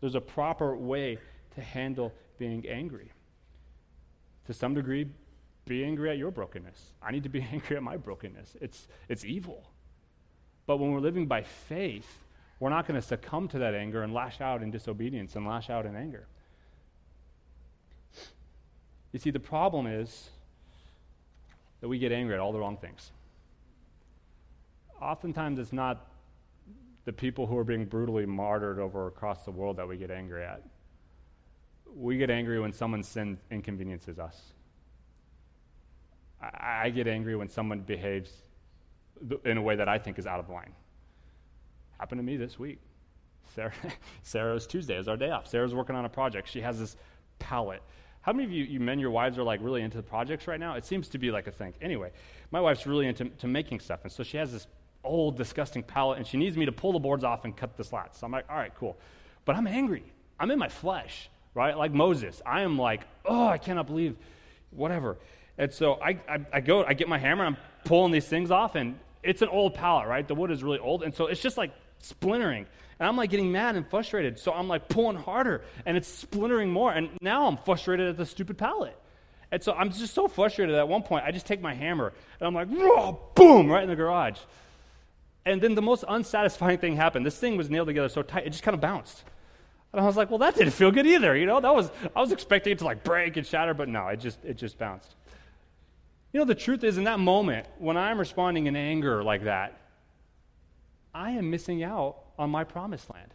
[0.00, 1.18] There's a proper way
[1.56, 3.12] to handle being angry
[4.46, 5.06] to some degree,
[5.66, 6.92] be angry at your brokenness.
[7.02, 8.56] I need to be angry at my brokenness.
[8.62, 9.68] It's, it's evil.
[10.64, 12.24] But when we're living by faith,
[12.60, 15.68] we're not going to succumb to that anger and lash out in disobedience and lash
[15.68, 16.28] out in anger.
[19.12, 20.30] You see, the problem is
[21.80, 23.12] that we get angry at all the wrong things.
[25.00, 26.08] Oftentimes, it's not
[27.04, 30.44] the people who are being brutally martyred over across the world that we get angry
[30.44, 30.62] at
[31.96, 34.52] we get angry when someone's sin inconveniences us.
[36.40, 38.30] I, I get angry when someone behaves
[39.44, 40.72] in a way that I think is out of line.
[41.98, 42.78] Happened to me this week.
[43.54, 43.72] Sarah,
[44.22, 45.46] Sarah's Tuesday is our day off.
[45.46, 46.48] Sarah's working on a project.
[46.50, 46.96] She has this
[47.38, 47.82] pallet.
[48.26, 50.60] How many of you, you men, your wives are like really into the projects right
[50.60, 50.74] now?
[50.74, 51.72] It seems to be like a thing.
[51.80, 52.10] Anyway,
[52.50, 54.66] my wife's really into to making stuff, and so she has this
[55.02, 57.84] old, disgusting pallet, and she needs me to pull the boards off and cut the
[57.84, 58.18] slats.
[58.18, 58.98] So I'm like, all right, cool.
[59.46, 60.02] But I'm angry.
[60.38, 61.76] I'm in my flesh right?
[61.76, 62.40] Like Moses.
[62.46, 64.14] I am like, oh, I cannot believe
[64.70, 65.16] whatever.
[65.58, 68.74] And so I, I, I, go, I get my hammer, I'm pulling these things off,
[68.74, 70.28] and it's an old pallet, right?
[70.28, 72.66] The wood is really old, and so it's just like splintering.
[72.98, 76.70] And I'm like getting mad and frustrated, so I'm like pulling harder, and it's splintering
[76.70, 76.92] more.
[76.92, 78.98] And now I'm frustrated at the stupid pallet.
[79.52, 82.46] And so I'm just so frustrated at one point, I just take my hammer, and
[82.46, 82.68] I'm like,
[83.34, 84.38] boom, right in the garage.
[85.44, 87.24] And then the most unsatisfying thing happened.
[87.24, 89.22] This thing was nailed together so tight, it just kind of bounced.
[89.92, 91.36] And I was like, well, that didn't feel good either.
[91.36, 94.08] You know, that was I was expecting it to like break and shatter, but no,
[94.08, 95.14] it just it just bounced.
[96.32, 99.80] You know, the truth is, in that moment, when I'm responding in anger like that,
[101.16, 103.32] I am missing out on my promised land.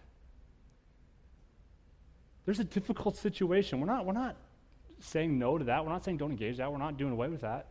[2.46, 3.80] There's a difficult situation.
[3.80, 4.36] We're not, we're not
[5.00, 5.84] saying no to that.
[5.84, 6.72] We're not saying don't engage that.
[6.72, 7.68] We're not doing away with that.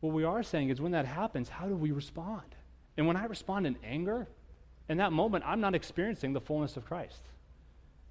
[0.00, 2.54] What we are saying is when that happens, how do we respond?
[2.98, 4.28] And when I respond in anger,
[4.90, 7.22] in that moment, I'm not experiencing the fullness of Christ.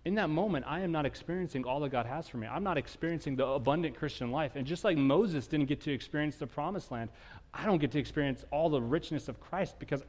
[0.05, 2.47] In that moment, I am not experiencing all that God has for me.
[2.47, 4.53] I'm not experiencing the abundant Christian life.
[4.55, 7.11] And just like Moses didn't get to experience the promised land,
[7.53, 10.03] I don't get to experience all the richness of Christ because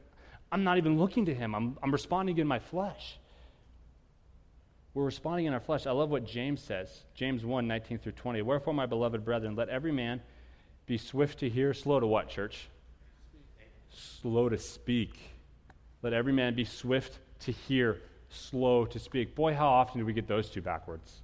[0.51, 1.55] I'm not even looking to him.
[1.55, 3.17] I'm, I'm responding in my flesh.
[4.93, 5.87] We're responding in our flesh.
[5.87, 7.05] I love what James says.
[7.13, 8.41] James 1 19 through 20.
[8.41, 10.21] Wherefore, my beloved brethren, let every man
[10.85, 12.67] be swift to hear, slow to what, church?
[13.89, 15.17] Slow to speak.
[16.01, 19.35] Let every man be swift to hear, slow to speak.
[19.35, 21.21] Boy, how often do we get those two backwards?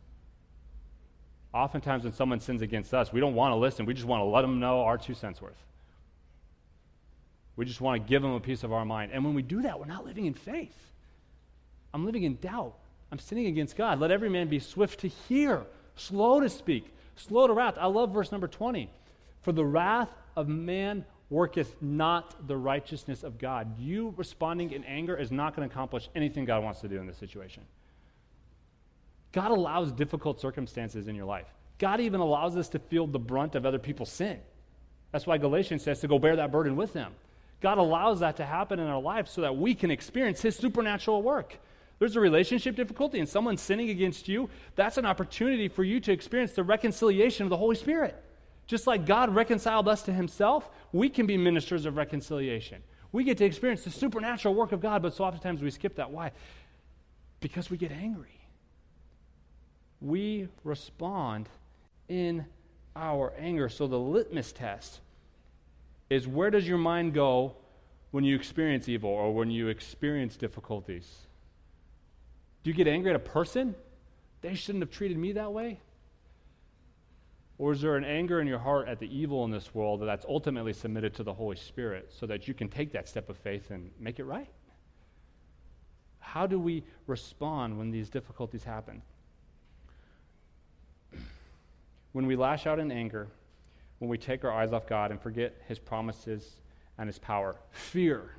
[1.54, 3.86] Oftentimes, when someone sins against us, we don't want to listen.
[3.86, 5.58] We just want to let them know our two cents worth.
[7.58, 9.12] We just want to give them a piece of our mind.
[9.14, 10.76] And when we do that, we're not living in faith.
[11.94, 12.76] I'm living in doubt.
[13.12, 14.00] I'm sinning against God.
[14.00, 15.66] Let every man be swift to hear,
[15.96, 17.76] slow to speak, slow to wrath.
[17.80, 18.90] I love verse number 20.
[19.42, 23.80] For the wrath of man worketh not the righteousness of God.
[23.80, 27.08] You responding in anger is not going to accomplish anything God wants to do in
[27.08, 27.64] this situation.
[29.32, 31.48] God allows difficult circumstances in your life.
[31.80, 34.40] God even allows us to feel the brunt of other people's sin.
[35.12, 37.14] That's why Galatians says to go bear that burden with them.
[37.60, 41.24] God allows that to happen in our lives so that we can experience His supernatural
[41.24, 41.58] work.
[42.00, 46.12] There's a relationship difficulty and someone sinning against you, that's an opportunity for you to
[46.12, 48.24] experience the reconciliation of the Holy Spirit.
[48.68, 52.84] Just like God reconciled us to Himself, we can be ministers of reconciliation.
[53.12, 56.12] We get to experience the supernatural work of God, but so oftentimes we skip that.
[56.12, 56.32] Why?
[57.40, 58.42] Because we get angry.
[60.02, 61.50] We respond
[62.10, 62.46] in
[62.96, 63.70] our anger.
[63.70, 65.00] So the litmus test
[66.10, 67.56] is where does your mind go
[68.12, 71.28] when you experience evil or when you experience difficulties?
[72.64, 73.76] Do you get angry at a person?
[74.42, 75.80] They shouldn't have treated me that way.
[77.60, 80.26] Or is there an anger in your heart at the evil in this world that's
[80.30, 83.72] ultimately submitted to the Holy Spirit so that you can take that step of faith
[83.72, 84.50] and make it right?
[86.20, 89.02] How do we respond when these difficulties happen?
[92.14, 93.28] When we lash out in anger,
[94.00, 96.62] when we take our eyes off God and forget His promises
[96.98, 98.32] and His power, fear,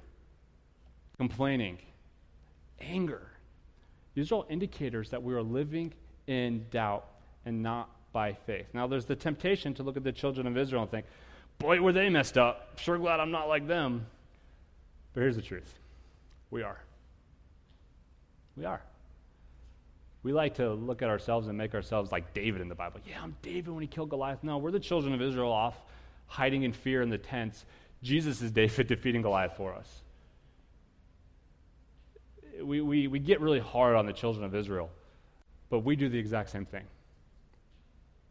[1.17, 1.79] complaining,
[2.81, 3.33] anger,
[4.15, 5.93] these are all indicators that we are living
[6.27, 7.07] in doubt
[7.45, 8.67] and not by faith.
[8.73, 11.07] Now, there's the temptation to look at the children of Israel and think,
[11.59, 12.79] boy, were they messed up.
[12.79, 14.07] Sure glad I'm not like them.
[15.15, 15.79] But here's the truth
[16.51, 16.81] we are.
[18.57, 18.83] We are.
[20.29, 23.01] We like to look at ourselves and make ourselves like David in the Bible.
[23.09, 24.41] Yeah, I'm David when he killed Goliath.
[24.45, 25.75] No, we're the children of Israel off
[26.27, 27.65] hiding in fear in the tents.
[28.03, 30.03] Jesus is David defeating Goliath for us.
[32.63, 34.91] We, we, we get really hard on the children of Israel,
[35.71, 36.85] but we do the exact same thing.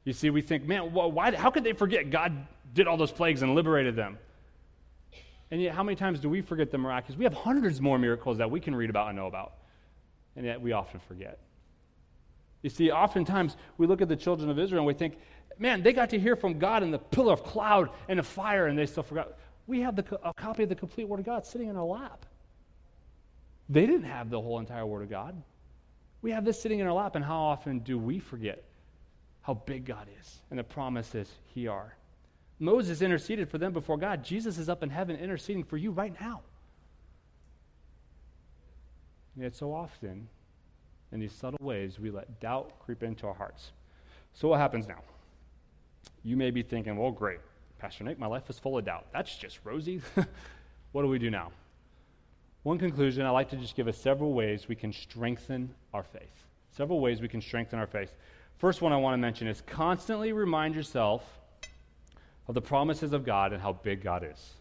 [0.04, 3.42] You see, we think, man, why, how could they forget God did all those plagues
[3.42, 4.20] and liberated them?
[5.50, 7.18] And yet, how many times do we forget the miraculous?
[7.18, 9.54] We have hundreds more miracles that we can read about and know about,
[10.36, 11.40] and yet we often forget.
[12.62, 15.17] You see, oftentimes we look at the children of Israel and we think,
[15.60, 18.67] man, they got to hear from God in the pillar of cloud and the fire,
[18.67, 19.38] and they still forgot.
[19.67, 22.26] We have the, a copy of the complete Word of God sitting in our lap.
[23.70, 25.41] They didn't have the whole entire Word of God.
[26.22, 28.63] We have this sitting in our lap, and how often do we forget
[29.41, 31.96] how big God is and the promises He are.
[32.60, 34.24] Moses interceded for them before God.
[34.24, 36.41] Jesus is up in heaven interceding for you right now.
[39.36, 40.28] And yet, so often,
[41.12, 43.72] in these subtle ways, we let doubt creep into our hearts.
[44.34, 45.02] So, what happens now?
[46.24, 47.39] You may be thinking, well, great,
[47.80, 49.06] Pastor Nick, my life is full of doubt.
[49.13, 50.02] That's just rosy.
[50.91, 51.52] what do we do now?
[52.63, 56.43] One conclusion I'd like to just give us several ways we can strengthen our faith.
[56.76, 58.13] Several ways we can strengthen our faith.
[58.58, 61.24] First one I want to mention is constantly remind yourself
[62.48, 64.54] of the promises of God and how big God is.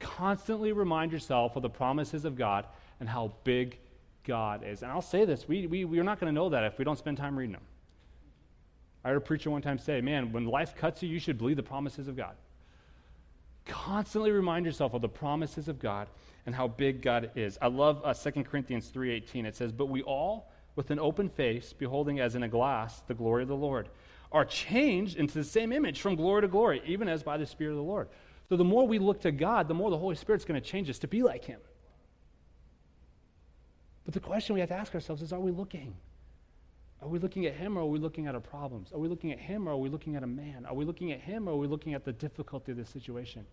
[0.00, 2.66] Constantly remind yourself of the promises of God
[2.98, 3.78] and how big
[4.24, 4.82] God is.
[4.82, 6.98] And I'll say this we, we, we're not going to know that if we don't
[6.98, 7.62] spend time reading them.
[9.04, 11.56] I heard a preacher one time say, Man, when life cuts you, you should believe
[11.56, 12.34] the promises of God.
[13.66, 16.08] Constantly remind yourself of the promises of God
[16.46, 17.58] and how big God is.
[17.62, 19.44] I love uh, 2 Corinthians 3.18.
[19.44, 23.14] It says, But we all with an open face, beholding as in a glass the
[23.14, 23.88] glory of the Lord,
[24.30, 27.72] are changed into the same image from glory to glory, even as by the Spirit
[27.72, 28.08] of the Lord.
[28.48, 30.88] So the more we look to God, the more the Holy Spirit's going to change
[30.88, 31.60] us to be like Him.
[34.04, 35.94] But the question we have to ask ourselves is are we looking?
[37.02, 38.92] Are we looking at Him or are we looking at our problems?
[38.92, 40.66] Are we looking at Him or are we looking at a man?
[40.66, 43.44] Are we looking at Him or are we looking at the difficulty of the situation?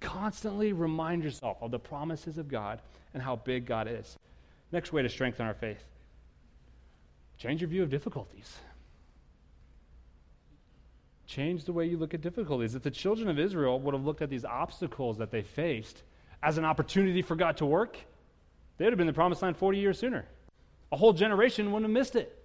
[0.00, 2.80] Constantly remind yourself of the promises of God
[3.12, 4.16] and how big God is.
[4.70, 5.84] Next way to strengthen our faith
[7.36, 8.58] Change your view of difficulties.
[11.26, 12.74] Change the way you look at difficulties.
[12.74, 16.02] If the children of Israel would have looked at these obstacles that they faced
[16.42, 17.98] as an opportunity for God to work,
[18.76, 20.26] they would have been the promised land 40 years sooner.
[20.92, 22.40] A whole generation wouldn't have missed it.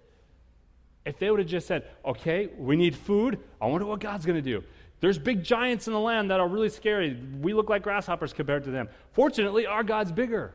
[1.04, 4.36] If they would have just said, okay, we need food, I wonder what God's going
[4.36, 4.62] to do.
[5.00, 7.16] There's big giants in the land that are really scary.
[7.40, 8.88] We look like grasshoppers compared to them.
[9.12, 10.54] Fortunately, our God's bigger.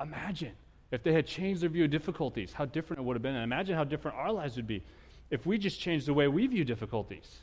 [0.00, 0.52] Imagine
[0.90, 3.34] if they had changed their view of difficulties, how different it would have been.
[3.34, 4.82] And imagine how different our lives would be
[5.30, 7.38] if we just changed the way we view difficulties.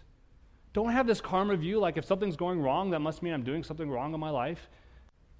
[0.73, 3.63] Don't have this karma view like if something's going wrong, that must mean I'm doing
[3.63, 4.69] something wrong in my life.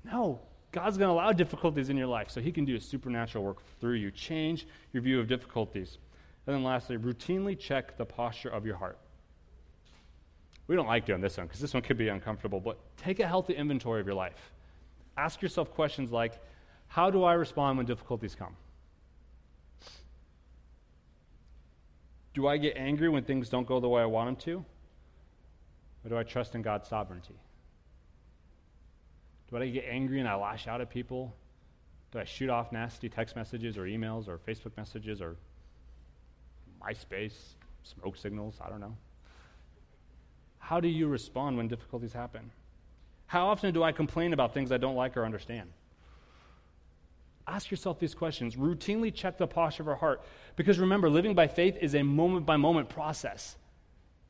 [0.04, 0.40] No,
[0.76, 3.60] God's going to allow difficulties in your life so He can do a supernatural work
[3.80, 4.12] through you.
[4.12, 6.00] Change your view of difficulties.
[6.46, 8.98] And then lastly, routinely check the posture of your heart.
[10.68, 13.28] We don't like doing this one because this one could be uncomfortable, but take a
[13.28, 14.52] healthy inventory of your life.
[15.16, 16.34] Ask yourself questions like
[16.90, 18.58] How do I respond when difficulties come?
[22.34, 24.66] Do I get angry when things don't go the way I want them to?
[26.04, 27.36] Or do I trust in God's sovereignty?
[29.60, 31.34] Do I get angry and I lash out at people?
[32.12, 35.38] Do I shoot off nasty text messages or emails or Facebook messages or
[36.82, 37.34] MySpace,
[37.84, 38.56] smoke signals?
[38.64, 38.96] I don't know.
[40.60, 42.52] How do you respond when difficulties happen?
[43.28, 45.70] How often do I complain about things I don't like or understand?
[47.48, 48.56] Ask yourself these questions.
[48.56, 50.24] Routinely check the posture of our heart.
[50.56, 53.56] Because remember, living by faith is a moment by moment process.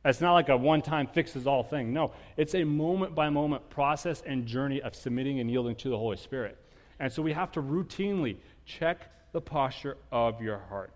[0.06, 1.91] It's not like a one time fixes all thing.
[1.91, 5.97] No, it's a moment by moment process and journey of submitting and yielding to the
[5.97, 6.58] Holy Spirit.
[6.99, 10.93] And so we have to routinely check the posture of your heart.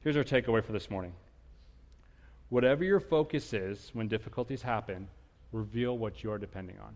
[0.00, 1.12] Here's our takeaway for this morning
[2.48, 5.08] whatever your focus is when difficulties happen,
[5.52, 6.94] reveal what you're depending on.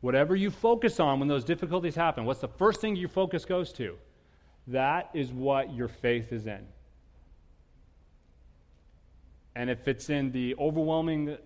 [0.00, 3.72] Whatever you focus on when those difficulties happen, what's the first thing your focus goes
[3.74, 3.96] to?
[4.68, 6.64] That is what your faith is in.
[9.58, 11.36] And if it's in the overwhelming,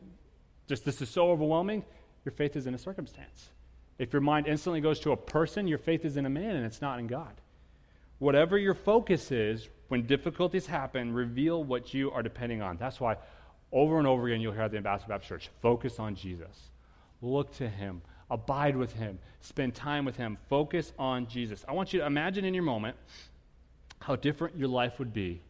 [0.68, 1.82] just this is so overwhelming,
[2.26, 3.48] your faith is in a circumstance.
[3.98, 6.66] If your mind instantly goes to a person, your faith is in a man and
[6.66, 7.32] it's not in God.
[8.18, 12.76] Whatever your focus is, when difficulties happen, reveal what you are depending on.
[12.76, 13.16] That's why
[13.72, 16.68] over and over again you'll hear at the Ambassador Baptist Church focus on Jesus.
[17.22, 18.02] Look to him.
[18.30, 19.20] Abide with him.
[19.40, 20.36] Spend time with him.
[20.50, 21.64] Focus on Jesus.
[21.66, 22.98] I want you to imagine in your moment
[24.00, 25.40] how different your life would be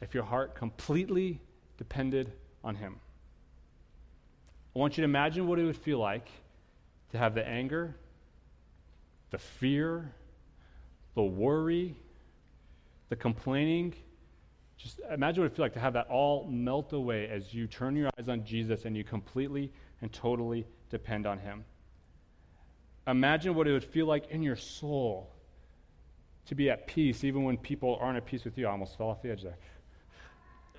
[0.00, 1.40] if your heart completely
[1.80, 2.30] depended
[2.62, 2.96] on Him.
[4.76, 6.28] I want you to imagine what it would feel like
[7.12, 7.96] to have the anger,
[9.30, 10.12] the fear,
[11.14, 11.96] the worry,
[13.08, 13.94] the complaining.
[14.76, 17.66] Just imagine what it would feel like to have that all melt away as you
[17.66, 19.72] turn your eyes on Jesus and you completely
[20.02, 21.64] and totally depend on Him.
[23.06, 25.32] Imagine what it would feel like in your soul
[26.44, 28.66] to be at peace even when people aren't at peace with you.
[28.66, 29.56] I almost fell off the edge there.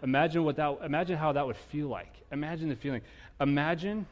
[0.03, 2.11] Imagine what that imagine how that would feel like.
[2.31, 3.01] Imagine the feeling.
[3.39, 4.05] Imagine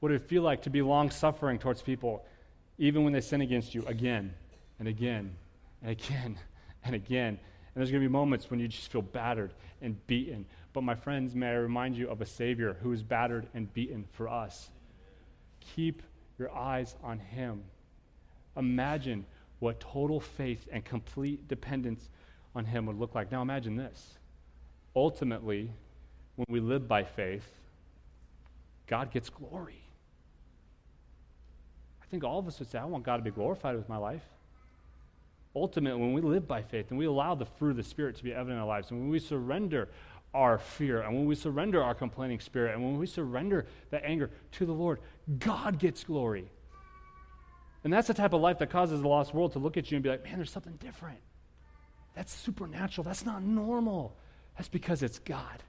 [0.00, 2.24] what it would feel like to be long suffering towards people,
[2.78, 4.34] even when they sin against you again
[4.78, 5.34] and again
[5.82, 6.38] and again
[6.84, 7.38] and again.
[7.74, 10.46] And there's going to be moments when you just feel battered and beaten.
[10.72, 14.04] But my friends, may I remind you of a Savior who is battered and beaten
[14.12, 14.70] for us.
[15.76, 16.02] Keep
[16.38, 17.62] your eyes on Him.
[18.56, 19.24] Imagine
[19.60, 22.08] what total faith and complete dependence
[22.54, 23.30] on Him would look like.
[23.30, 24.18] Now imagine this
[24.98, 25.70] ultimately,
[26.36, 27.46] when we live by faith,
[28.86, 29.82] God gets glory.
[32.02, 33.98] I think all of us would say, I want God to be glorified with my
[33.98, 34.22] life.
[35.54, 38.24] Ultimately, when we live by faith and we allow the fruit of the Spirit to
[38.24, 39.88] be evident in our lives, and when we surrender
[40.34, 44.30] our fear, and when we surrender our complaining spirit, and when we surrender that anger
[44.52, 45.00] to the Lord,
[45.38, 46.50] God gets glory.
[47.82, 49.96] And that's the type of life that causes the lost world to look at you
[49.96, 51.18] and be like, man, there's something different.
[52.14, 53.04] That's supernatural.
[53.04, 54.16] That's not normal.
[54.58, 55.62] That's because it's God.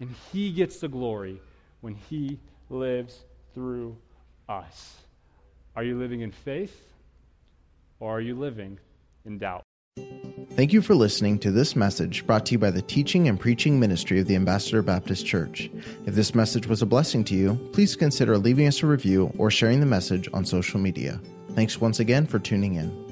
[0.00, 1.42] And He gets the glory
[1.80, 2.38] when He
[2.70, 3.96] lives through
[4.48, 4.96] us.
[5.74, 6.84] Are you living in faith
[7.98, 8.78] or are you living
[9.26, 9.62] in doubt?
[10.52, 13.78] Thank you for listening to this message brought to you by the teaching and preaching
[13.78, 15.70] ministry of the Ambassador Baptist Church.
[16.06, 19.50] If this message was a blessing to you, please consider leaving us a review or
[19.50, 21.20] sharing the message on social media.
[21.52, 23.07] Thanks once again for tuning in.